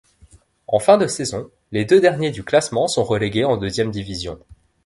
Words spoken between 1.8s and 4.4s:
deux derniers du classement sont relégués en deuxième division.